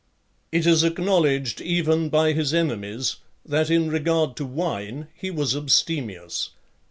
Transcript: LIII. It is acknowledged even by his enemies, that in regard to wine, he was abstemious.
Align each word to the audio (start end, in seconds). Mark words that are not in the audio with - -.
LIII. 0.51 0.59
It 0.61 0.65
is 0.65 0.83
acknowledged 0.83 1.61
even 1.61 2.09
by 2.09 2.33
his 2.33 2.55
enemies, 2.55 3.17
that 3.45 3.69
in 3.69 3.91
regard 3.91 4.35
to 4.37 4.45
wine, 4.47 5.09
he 5.13 5.29
was 5.29 5.55
abstemious. 5.55 6.49